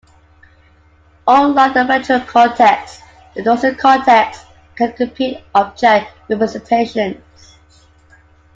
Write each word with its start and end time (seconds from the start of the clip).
Unlike 1.27 1.75
the 1.75 1.85
ventral 1.85 2.21
cortex, 2.21 3.01
the 3.35 3.43
dorsal 3.43 3.75
cortex 3.75 4.39
can 4.75 4.93
compute 4.93 5.37
object 5.53 6.11
representations. 6.27 7.53